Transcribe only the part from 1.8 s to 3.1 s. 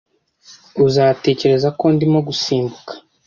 ndimo gusimbuka